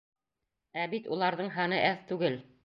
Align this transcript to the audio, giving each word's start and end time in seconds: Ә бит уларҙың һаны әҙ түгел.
Ә 0.83 0.85
бит 0.93 1.11
уларҙың 1.17 1.53
һаны 1.59 1.83
әҙ 1.91 2.03
түгел. 2.15 2.41